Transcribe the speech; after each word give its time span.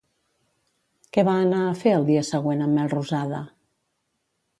Què 1.17 1.25
va 1.27 1.35
anar 1.41 1.59
a 1.65 1.75
fer 1.81 1.93
el 1.97 2.07
dia 2.07 2.23
següent 2.31 2.65
en 2.69 2.73
Melrosada? 2.79 3.43